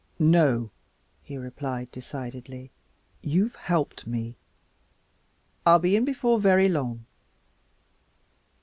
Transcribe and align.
"No," 0.17 0.71
he 1.21 1.37
replied 1.37 1.91
decidedly, 1.91 2.71
"you've 3.21 3.55
helped 3.55 4.07
me. 4.07 4.35
I'll 5.63 5.77
be 5.77 5.95
in 5.95 6.05
before 6.05 6.39
very 6.39 6.67
long." 6.69 7.05